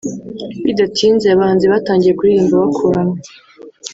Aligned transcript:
Bidatinze 0.65 1.25
abahanzi 1.29 1.65
batangiye 1.73 2.13
kuririmba 2.15 2.61
bakuranwa 2.63 3.17